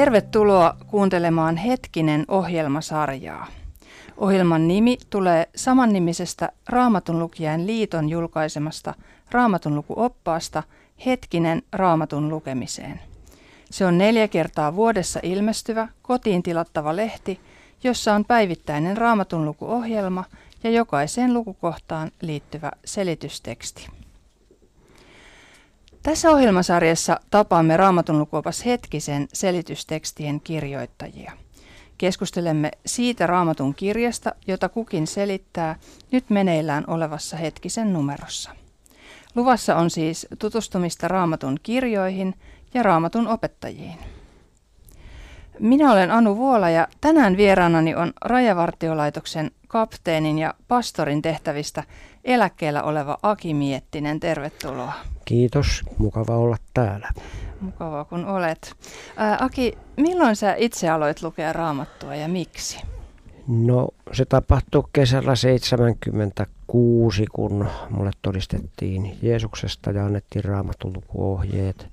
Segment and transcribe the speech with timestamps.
[0.00, 3.46] Tervetuloa kuuntelemaan Hetkinen ohjelmasarjaa.
[4.16, 8.94] Ohjelman nimi tulee samannimisestä Raamatun lukijain liiton julkaisemasta
[9.30, 10.62] Raamatun lukuoppaasta
[11.06, 13.00] Hetkinen Raamatun lukemiseen.
[13.70, 17.40] Se on neljä kertaa vuodessa ilmestyvä, kotiin tilattava lehti,
[17.84, 20.24] jossa on päivittäinen Raamatun lukuohjelma
[20.64, 23.99] ja jokaiseen lukukohtaan liittyvä selitysteksti.
[26.02, 31.32] Tässä ohjelmasarjassa tapaamme Raamatun lukuopas hetkisen selitystekstien kirjoittajia.
[31.98, 35.76] Keskustelemme siitä Raamatun kirjasta, jota kukin selittää
[36.12, 38.50] nyt meneillään olevassa hetkisen numerossa.
[39.34, 42.34] Luvassa on siis tutustumista Raamatun kirjoihin
[42.74, 43.98] ja Raamatun opettajiin.
[45.58, 51.84] Minä olen Anu Vuola ja tänään vieraanani on Rajavartiolaitoksen kapteenin ja pastorin tehtävistä
[52.24, 54.20] eläkkeellä oleva Aki Miettinen.
[54.20, 54.92] Tervetuloa.
[55.24, 57.08] Kiitos, mukava olla täällä.
[57.60, 58.74] Mukavaa kun olet.
[59.16, 62.82] Ää, Aki, milloin sä itse aloit lukea raamattua ja miksi?
[63.48, 71.88] No se tapahtui kesällä 76, kun mulle todistettiin Jeesuksesta ja annettiin raamatun lukuohjeet.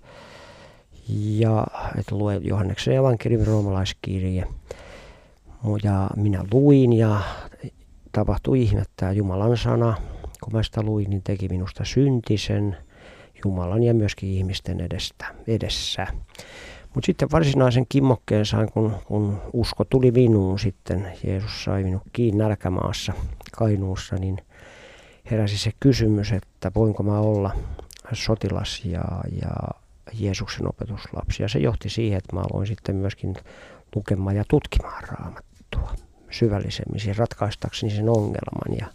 [1.09, 1.67] Ja
[1.99, 4.47] että lue Johanneksen evankeliumin roomalaiskirje.
[5.83, 7.21] Ja minä luin ja
[8.11, 9.97] tapahtui ihmettää Jumalan sana.
[10.47, 12.77] Kun mä sitä luin, niin teki minusta syntisen
[13.45, 16.07] Jumalan ja myöskin ihmisten edestä, edessä.
[16.93, 21.07] Mutta sitten varsinaisen kimmokkeen sain, kun, kun usko tuli minuun sitten.
[21.23, 23.13] Jeesus sai minut kiinni nälkämaassa
[23.51, 24.37] Kainuussa, niin
[25.31, 27.51] heräsi se kysymys, että voinko mä olla
[28.13, 29.05] sotilas ja,
[29.41, 29.51] ja
[30.13, 31.43] Jeesuksen opetuslapsi.
[31.43, 33.35] Ja se johti siihen, että mä aloin sitten myöskin
[33.95, 35.95] lukemaan ja tutkimaan raamattua
[36.31, 38.77] syvällisemmin, siis ratkaistakseni sen ongelman.
[38.79, 38.87] Ja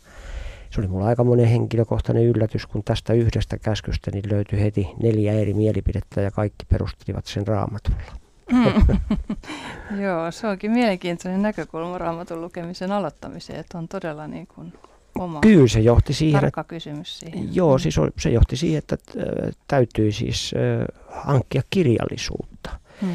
[0.72, 5.32] se oli mulla aika monen henkilökohtainen yllätys, kun tästä yhdestä käskystä niin löytyi heti neljä
[5.32, 8.12] eri mielipidettä ja kaikki perustelivat sen raamatulla.
[8.52, 8.98] Mm.
[10.04, 14.72] Joo, se onkin mielenkiintoinen näkökulma raamatun lukemisen aloittamiseen, että on todella niin kuin
[15.18, 17.54] oma Kyllä se johti siihen, tarkka kysymys siihen.
[17.54, 17.80] Joo, mm.
[17.80, 18.96] siis se johti siihen, että
[19.68, 20.54] täytyy siis
[21.08, 22.70] hankkia kirjallisuutta.
[23.02, 23.08] Mm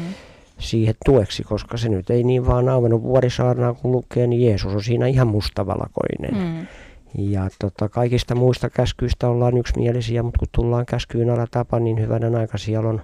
[0.58, 4.84] siihen tueksi, koska se nyt ei niin vaan auennut vuorisaarnaa kun lukee, niin Jeesus on
[4.84, 6.34] siinä ihan mustavalkoinen.
[6.34, 6.66] Mm.
[7.14, 12.34] Ja tota, kaikista muista käskyistä ollaan yksimielisiä, mutta kun tullaan käskyyn ala tapa, niin hyvänen
[12.34, 13.02] aika siellä on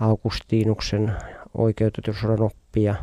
[0.00, 1.12] Augustinuksen
[1.54, 2.94] oikeutetusodan oppia.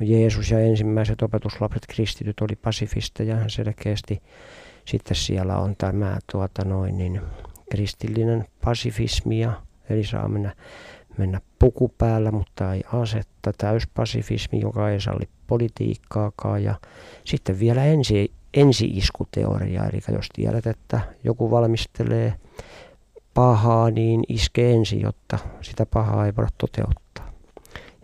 [0.00, 4.22] No Jeesus ja ensimmäiset opetuslapset kristityt oli pasifisteja hän selkeästi.
[4.84, 7.20] Sitten siellä on tämä tuota noin, niin,
[7.70, 9.52] kristillinen pasifismi, ja,
[9.90, 10.54] eli saa mennä,
[11.18, 16.64] mennä puku päällä, mutta ei asetta, täyspasifismi, joka ei salli politiikkaakaan.
[16.64, 16.74] Ja
[17.24, 22.34] sitten vielä ensi ensi-iskuteoria, eli jos tiedät, että joku valmistelee
[23.34, 27.32] pahaa, niin iske ensin, jotta sitä pahaa ei voida toteuttaa.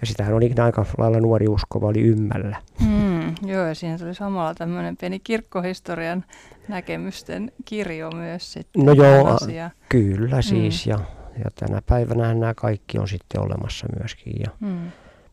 [0.00, 2.56] Ja sitähän oli aika lailla nuori uskova, oli ymmällä.
[2.80, 6.24] Mm, joo, ja siinä tuli samalla tämmöinen pieni kirkkohistorian
[6.68, 8.86] näkemysten kirjo myös sitten.
[8.86, 9.70] No joo, asia.
[9.88, 10.90] kyllä siis, mm.
[10.90, 10.98] ja,
[11.44, 14.32] ja tänä päivänä nämä kaikki on sitten olemassa myöskin.
[14.40, 14.90] Ja, mm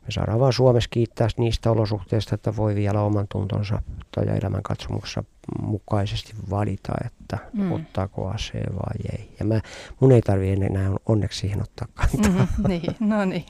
[0.08, 3.82] me saadaan vaan Suomessa kiittää niistä olosuhteista, että voi vielä oman tuntonsa
[4.16, 5.24] tai elämän katsomuksessa
[5.62, 7.72] mukaisesti valita, että mm.
[7.72, 9.36] ottaako aseen vai ei.
[9.40, 9.62] Ja mä,
[10.00, 12.48] mun ei tarvitse enää onneksi siihen ottaa kantaa.
[12.58, 13.46] Mm, niin, no niin.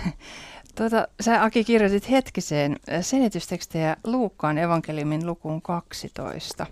[0.76, 6.66] Tuota, sä Aki kirjoitit hetkiseen selitystekstejä Luukkaan evankeliumin lukuun 12.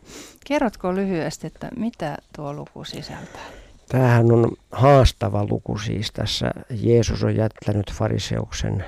[0.47, 3.64] Kerrotko lyhyesti, että mitä tuo luku sisältää?
[3.94, 6.50] Tämähän on haastava luku siis tässä.
[6.71, 8.84] Jeesus on jättänyt fariseuksen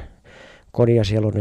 [0.72, 1.33] kodiasielun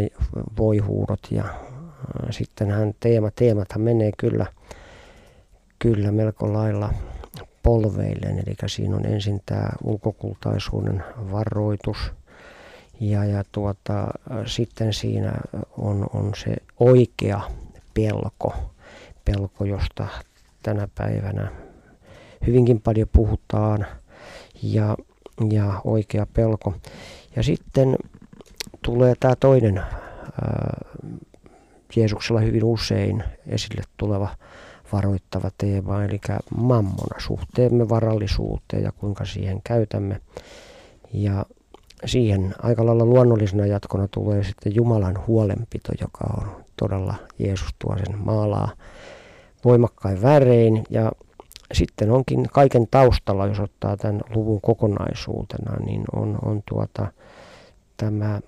[0.58, 4.46] voihuudot ja äh, sitten hän teema, teemathan menee kyllä,
[5.80, 6.94] kyllä melko lailla
[7.64, 8.40] polveilleen.
[8.40, 11.98] Eli siinä on ensin tämä ulkokultaisuuden varoitus
[13.00, 14.08] ja, ja tuota,
[14.46, 15.34] sitten siinä
[15.78, 17.42] on, on se oikea
[17.94, 18.54] pelko,
[19.26, 20.08] pelko, josta
[20.64, 21.65] tänä päivänä
[22.48, 23.86] hyvinkin paljon puhutaan
[24.64, 24.98] ja,
[25.52, 26.74] ja oikea pelko.
[27.36, 27.96] Ja sitten
[28.82, 30.86] tulee tämä toinen ää,
[31.96, 34.30] Jeesuksella hyvin usein esille tuleva
[34.92, 36.20] varoittava teema, eli
[36.58, 40.22] mammona, suhteemme varallisuuteen ja kuinka siihen käytämme.
[41.14, 41.46] Ja
[42.06, 48.18] siihen aika lailla luonnollisena jatkona tulee sitten Jumalan huolenpito, joka on todella Jeesus tuo sen
[48.18, 48.70] maalaa
[49.66, 51.12] voimakkain värein ja
[51.74, 57.08] sitten onkin kaiken taustalla, jos ottaa tämän luvun kokonaisuutena, niin on, on tuota,
[57.98, 58.40] tämä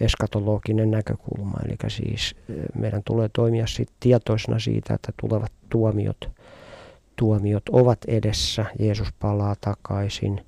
[0.00, 1.58] eskatologinen näkökulma.
[1.64, 2.36] Eli siis
[2.74, 6.30] meidän tulee toimia sit tietoisena siitä, että tulevat tuomiot,
[7.16, 8.66] tuomiot ovat edessä.
[8.78, 10.46] Jeesus palaa takaisin.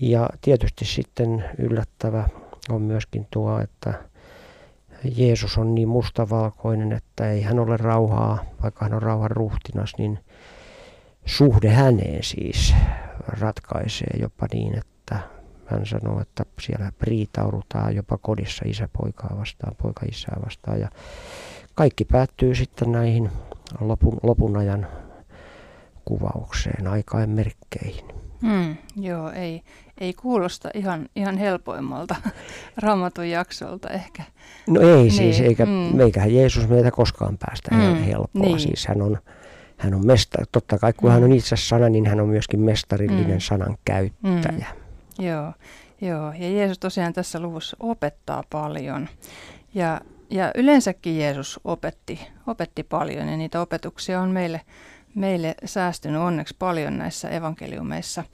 [0.00, 2.28] Ja tietysti sitten yllättävä
[2.70, 3.94] on myöskin tuo, että
[5.16, 10.18] Jeesus on niin mustavalkoinen, että ei hän ole rauhaa, vaikka hän on rauhan ruhtinas, niin
[11.26, 12.74] suhde häneen siis
[13.26, 15.20] ratkaisee jopa niin, että
[15.66, 20.80] hän sanoo, että siellä riitaudutaan jopa kodissa isä poikaa vastaan, poika isää vastaan.
[20.80, 20.88] Ja
[21.74, 23.30] kaikki päättyy sitten näihin
[23.80, 24.86] lopun, lopun ajan
[26.04, 28.04] kuvaukseen, aikain merkkeihin.
[28.42, 29.62] Hmm, joo, ei,
[30.00, 32.16] ei kuulosta ihan, ihan helpoimmalta
[32.82, 34.22] raamatun jaksolta ehkä.
[34.66, 36.00] No ei niin, siis, eikä, mm.
[36.00, 38.42] eiköhän Jeesus meitä koskaan päästä mm, helpoa.
[38.42, 38.60] Niin.
[38.60, 39.18] Siis hän on,
[39.76, 41.14] hän on mestari, totta kai kun mm.
[41.14, 43.40] hän on itse sana, niin hän on myöskin mestarillinen mm.
[43.40, 44.66] sanan käyttäjä.
[45.18, 45.24] Mm.
[45.24, 45.52] Joo,
[46.00, 49.08] joo, ja Jeesus tosiaan tässä luvussa opettaa paljon.
[49.74, 50.00] Ja,
[50.30, 54.60] ja yleensäkin Jeesus opetti, opetti paljon, ja niitä opetuksia on meille
[55.16, 58.24] meille säästynyt onneksi paljon näissä evankeliumeissa.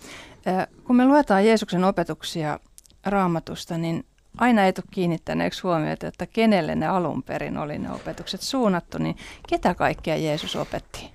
[0.84, 2.60] Kun me luetaan Jeesuksen opetuksia
[3.06, 4.04] raamatusta, niin
[4.38, 9.16] aina ei tule kiinnittäneeksi huomiota, että kenelle ne alun perin oli ne opetukset suunnattu, niin
[9.48, 11.10] ketä kaikkea Jeesus opetti?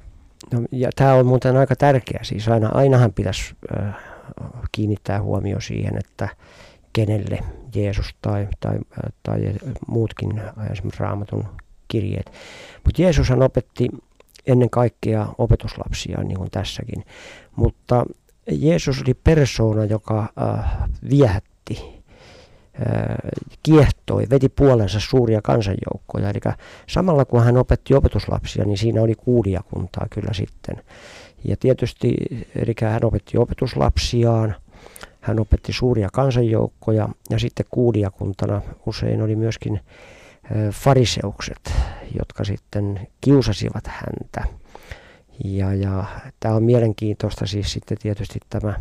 [0.54, 2.20] No, ja tämä on muuten aika tärkeä.
[2.24, 3.96] Siis aina, ainahan pitäisi äh,
[4.72, 6.30] kiinnittää huomio siihen, että
[6.94, 7.40] kenelle
[7.76, 8.80] Jeesus tai, tai,
[9.24, 9.40] tai
[9.88, 10.42] muutkin
[10.72, 11.46] esimerkiksi raamatun
[11.88, 12.32] kirjeet.
[12.86, 13.90] Mutta Jeesushan opetti
[14.48, 17.06] ennen kaikkea opetuslapsia, niin kuin tässäkin.
[17.56, 18.06] Mutta
[18.52, 20.78] Jeesus oli persoona, joka äh,
[21.10, 21.97] viehätti,
[23.64, 26.30] kiehtoi, veti puolensa suuria kansanjoukkoja.
[26.30, 26.40] Eli
[26.88, 30.84] samalla kun hän opetti opetuslapsia, niin siinä oli kuulijakuntaa kyllä sitten.
[31.44, 32.16] Ja tietysti,
[32.56, 34.56] eli hän opetti opetuslapsiaan,
[35.22, 39.80] hän opetti suuria kansanjoukkoja ja sitten kuulijakuntana usein oli myöskin
[40.72, 41.74] fariseukset,
[42.20, 44.44] jotka sitten kiusasivat häntä.
[45.44, 46.06] Ja, ja
[46.40, 48.80] tämä on mielenkiintoista siis sitten tietysti tämä,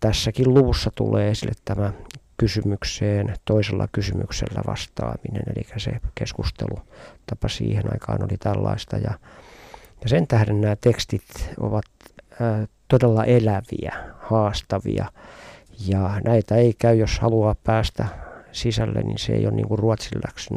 [0.00, 1.92] tässäkin luvussa tulee esille tämä
[2.38, 8.96] kysymykseen toisella kysymyksellä vastaaminen, eli se keskustelutapa siihen aikaan oli tällaista.
[8.96, 9.18] Ja,
[10.02, 11.84] ja sen tähden nämä tekstit ovat
[12.40, 15.06] ää, todella eläviä, haastavia,
[15.86, 18.06] ja näitä ei käy, jos haluaa päästä
[18.52, 19.80] sisälle, niin se ei ole niin kuin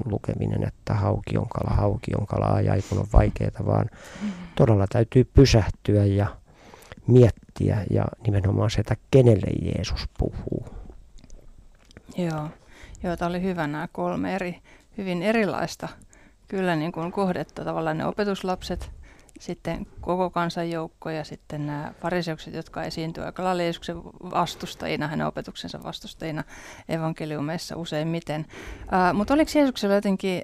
[0.06, 3.86] lukeminen, että hauki on kala, hauki on kala, ajai kun on vaikeaa, vaan
[4.22, 4.31] mm.
[4.56, 6.28] todella täytyy pysähtyä ja
[7.07, 10.61] miettiä ja nimenomaan se, että kenelle Jeesus puhuu.
[12.18, 12.50] Joo,
[13.04, 14.60] Joo tämä oli hyvä nämä kolme eri,
[14.98, 15.88] hyvin erilaista
[16.52, 18.92] kyllä niin kuin kohdetta, tavallaan ne opetuslapset,
[19.40, 25.84] sitten koko kansanjoukko ja sitten nämä fariseukset, jotka esiintyvät aika lailla Jeesuksen vastustajina, hänen opetuksensa
[25.84, 26.44] vastustajina
[26.90, 28.46] evankeliumeissa useimmiten.
[28.81, 30.42] Uh, mutta oliko Jeesuksella jotenkin,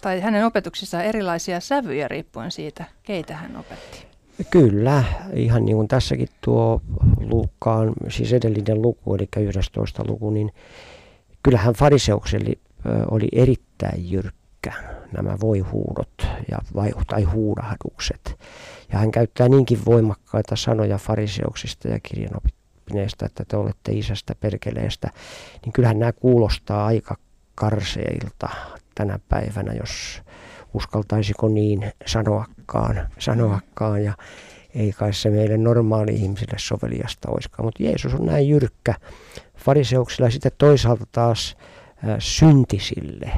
[0.00, 4.06] tai hänen opetuksissaan erilaisia sävyjä riippuen siitä, keitä hän opetti?
[4.50, 6.82] Kyllä, ihan niin kuin tässäkin tuo
[7.30, 10.50] Luukkaan, siis edellinen luku, eli 11 luku, niin
[11.42, 12.52] kyllähän fariseukselle
[13.10, 14.72] oli erittäin jyrkkä
[15.12, 18.38] nämä voihuudot ja vai, tai huudahdukset.
[18.92, 25.10] Ja hän käyttää niinkin voimakkaita sanoja fariseuksista ja kirjanoppineista, että te olette isästä perkeleestä,
[25.64, 27.16] niin kyllähän nämä kuulostaa aika
[27.54, 28.48] karseilta
[28.94, 30.22] tänä päivänä, jos
[30.74, 34.14] uskaltaisiko niin sanoakaan, sanoakaan ja
[34.74, 37.66] ei kai se meille normaali ihmisille soveliasta olisikaan.
[37.66, 38.94] Mutta Jeesus on näin jyrkkä
[39.56, 41.56] fariseuksilla ja sitten toisaalta taas
[42.18, 43.32] syntisille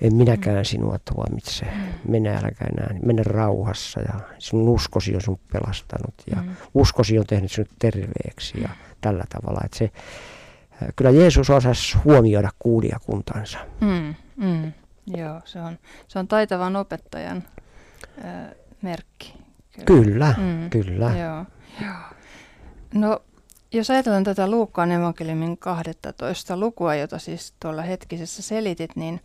[0.00, 1.64] en minäkään sinua tuomitse.
[1.64, 2.10] Mm.
[2.12, 6.56] Mene äläkä enää, mene rauhassa ja sinun uskosi on sinut pelastanut ja mm.
[6.74, 8.68] uskosi on tehnyt sinut terveeksi ja
[9.00, 9.60] tällä tavalla.
[9.64, 9.90] Että se,
[10.82, 13.58] äh, kyllä Jeesus osasi huomioida kuulijakuntansa.
[13.80, 14.72] Mm, mm.
[15.06, 15.78] Joo, se on,
[16.08, 17.44] se on taitavan opettajan
[18.24, 18.50] äh,
[18.82, 19.45] merkki.
[19.84, 20.34] Kyllä, kyllä.
[20.38, 21.04] Mm, kyllä.
[21.18, 21.44] Joo,
[21.80, 21.96] joo.
[22.94, 23.18] No,
[23.72, 29.20] jos ajatellaan tätä Luukkaan evankeliumin 12 lukua, jota siis tuolla hetkisessä selitit, niin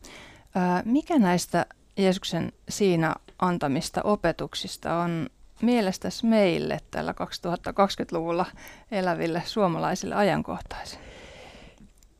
[0.85, 1.65] mikä näistä
[1.97, 5.29] Jeesuksen siinä antamista opetuksista on
[5.61, 8.45] mielestäsi meille tällä 2020-luvulla
[8.91, 10.99] eläville suomalaisille ajankohtaisin?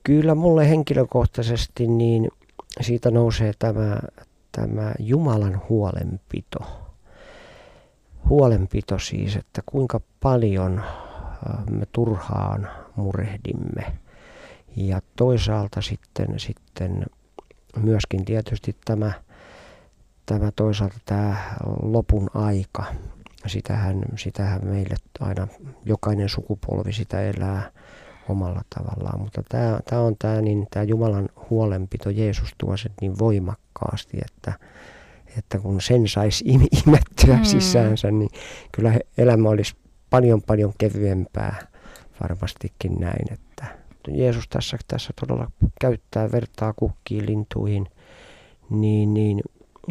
[0.04, 2.30] Kyllä mulle henkilökohtaisesti niin
[2.82, 4.00] siitä nousee tämä,
[4.52, 6.81] tämä Jumalan huolenpito.
[8.30, 10.84] Huolenpito siis, että kuinka paljon
[11.70, 13.94] me turhaan murehdimme.
[14.76, 17.06] Ja toisaalta sitten, sitten
[17.78, 19.12] myöskin tietysti tämä,
[20.26, 21.38] tämä toisaalta tämä
[21.82, 22.86] lopun aika.
[23.48, 25.48] Sitähän, sitähän meille aina
[25.86, 27.72] jokainen sukupolvi sitä elää
[28.30, 29.20] omalla tavallaan.
[29.20, 34.54] Mutta tämä, tämä on tämä, niin, tämä Jumalan huolenpito, Jeesus tuo sen niin voimakkaasti, että,
[35.38, 36.46] että kun sen saisi
[36.88, 37.44] imettyä mm.
[37.44, 38.30] sisäänsä, niin
[38.72, 39.76] kyllä elämä olisi
[40.10, 41.68] paljon paljon kevyempää
[42.22, 43.66] varmastikin näin, että
[44.08, 47.88] Jeesus tässä, tässä todella käyttää vertaa kukkiin, lintuihin,
[48.70, 49.42] niin, niin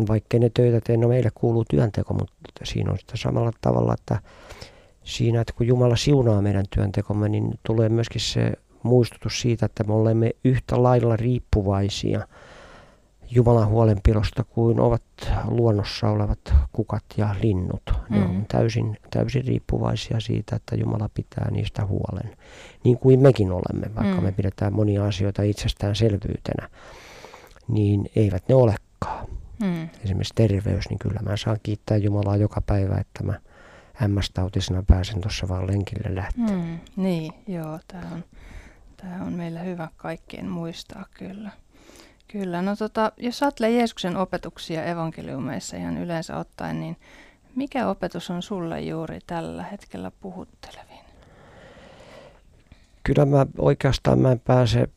[0.08, 4.18] vaikka ne töitä tee, no meille kuuluu työnteko, mutta siinä on sitä samalla tavalla, että
[5.04, 9.92] siinä, että kun Jumala siunaa meidän työntekomme, niin tulee myöskin se muistutus siitä, että me
[9.92, 12.28] olemme yhtä lailla riippuvaisia
[13.30, 15.02] Jumalan huolenpidosta kuin ovat
[15.44, 17.82] luonnossa olevat kukat ja linnut.
[18.08, 18.30] Ne mm.
[18.30, 22.36] on täysin, täysin riippuvaisia siitä, että Jumala pitää niistä huolen.
[22.84, 24.22] Niin kuin mekin olemme, vaikka mm.
[24.22, 26.68] me pidetään monia asioita itsestäänselvyytenä,
[27.68, 29.26] niin eivät ne olekaan.
[29.62, 29.88] Mm.
[30.04, 33.40] Esimerkiksi terveys, niin kyllä mä saan kiittää Jumalaa joka päivä, että mä
[34.08, 36.56] MS-tautisena pääsen tuossa vaan lenkille lähteä.
[36.56, 38.24] Mm, niin, joo, tämä on,
[38.96, 41.50] tää on meillä hyvä kaikkien muistaa kyllä.
[42.32, 46.96] Kyllä, no tota, jos ajattelee Jeesuksen opetuksia evankeliumeissa ihan yleensä ottaen, niin
[47.56, 51.00] mikä opetus on sulle juuri tällä hetkellä puhuttelevin?
[53.02, 54.88] Kyllä mä oikeastaan mä en pääse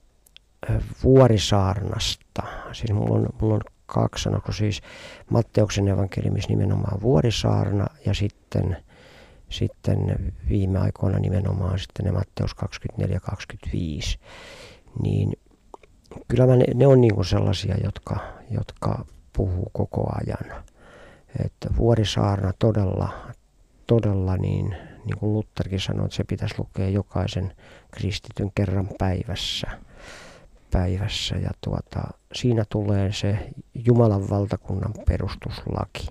[1.03, 2.43] vuorisaarnasta.
[2.71, 4.81] Siis mulla on, mulla on kaksi sanaa, siis
[5.29, 8.77] Matteuksen evankeliumissa nimenomaan vuorisaarna ja sitten,
[9.49, 12.51] sitten viime aikoina nimenomaan sitten ne Matteus
[12.95, 14.19] 24-25.
[15.01, 15.33] Niin
[16.27, 18.17] kyllä mä ne, ne on niin sellaisia, jotka,
[18.51, 20.63] jotka puhuu koko ajan.
[21.45, 23.09] Että vuorisaarna todella,
[23.87, 27.55] todella niin, niin kuin Lutherkin sanoi, että se pitäisi lukea jokaisen
[27.91, 29.67] kristityn kerran päivässä.
[30.71, 31.35] päivässä.
[31.35, 32.01] Ja tuota,
[32.33, 36.07] siinä tulee se Jumalan valtakunnan perustuslaki.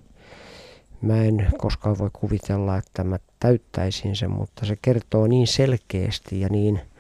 [1.03, 6.49] Mä en koskaan voi kuvitella, että mä täyttäisin sen, mutta se kertoo niin selkeästi ja
[6.49, 6.81] niin–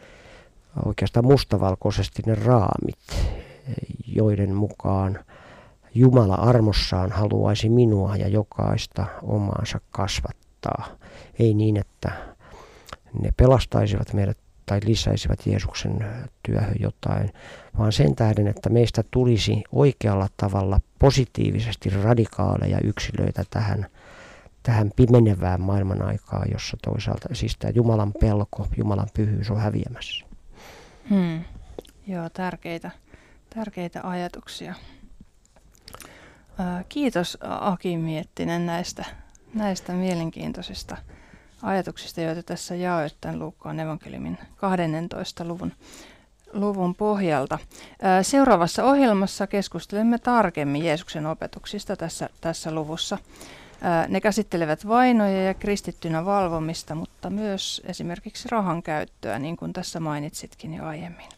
[0.85, 2.99] oikeastaan mustavalkoisesti ne raamit,
[4.07, 5.19] joiden mukaan
[5.95, 10.87] Jumala armossaan haluaisi minua ja jokaista omaansa kasvattaa.
[11.39, 12.13] Ei niin, että
[13.23, 16.07] ne pelastaisivat meidät tai lisäisivät Jeesuksen
[16.43, 17.33] työhön jotain,
[17.79, 23.87] vaan sen tähden, että meistä tulisi oikealla tavalla positiivisesti radikaaleja yksilöitä tähän,
[24.63, 30.32] tähän pimenevään maailman aikaan, jossa toisaalta siis tämä Jumalan pelko, Jumalan pyhyys on häviämässä.
[31.11, 31.45] Hmm.
[32.07, 32.91] Joo, tärkeitä,
[33.55, 34.75] tärkeitä ajatuksia.
[36.89, 39.05] Kiitos Aki Miettinen näistä,
[39.55, 40.97] näistä mielenkiintoisista
[41.63, 45.45] ajatuksista, joita tässä jaoit tämän Luukkaan evankeliumin 12.
[45.45, 45.73] luvun,
[46.53, 47.59] luvun pohjalta.
[48.23, 53.19] Seuraavassa ohjelmassa keskustelemme tarkemmin Jeesuksen opetuksista tässä, tässä luvussa.
[54.09, 60.75] Ne käsittelevät vainoja ja kristittynä valvomista, mutta myös esimerkiksi rahan käyttöä, niin kuin tässä mainitsitkin
[60.75, 61.29] jo aiemmin.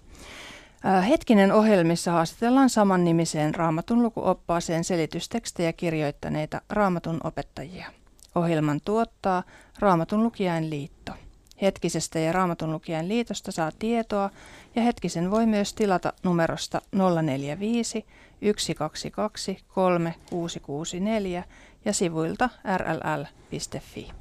[1.09, 7.87] Hetkinen ohjelmissa haastatellaan saman nimiseen raamatun lukuoppaaseen selitystekstejä kirjoittaneita raamatun opettajia.
[8.35, 9.43] Ohjelman tuottaa
[9.79, 11.13] Raamatun lukijain liitto.
[11.63, 14.31] Hetkisestä ja Raamatun lukijain liitosta saa tietoa
[14.75, 16.83] ja Hetkisen voi myös tilata numerosta
[17.23, 18.07] 045
[18.53, 21.45] 122 3664
[21.85, 24.13] ja sivuilta rll.fi.